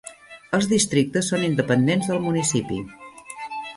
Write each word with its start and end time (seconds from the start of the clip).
Els 0.57 0.69
districtes 0.71 1.29
són 1.33 1.45
independents 1.49 2.09
del 2.13 2.23
municipi. 2.25 2.81